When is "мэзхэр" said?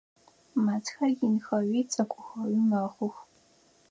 0.63-1.11